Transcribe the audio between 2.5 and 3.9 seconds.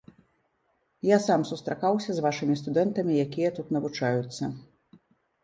студэнтамі, якія тут